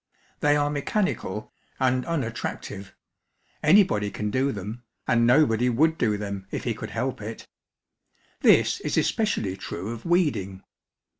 They 0.39 0.55
are 0.57 0.71
mechanical 0.71 1.53
and 1.79 2.07
unattractive; 2.07 2.95
anybody 3.61 4.09
can 4.09 4.31
do 4.31 4.51
them, 4.51 4.81
and 5.07 5.27
nobody 5.27 5.69
would 5.69 5.99
do 5.99 6.17
them 6.17 6.47
if 6.49 6.63
he 6.63 6.73
could 6.73 6.89
help 6.89 7.21
it 7.21 7.47
This 8.39 8.79
is 8.79 8.97
especially 8.97 9.55
true 9.55 9.89
of 9.93 10.03
weeding. 10.03 10.63